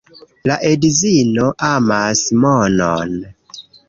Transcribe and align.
La 0.51 0.53
edzino 0.69 1.49
amas 1.67 2.23
monon. 2.45 3.13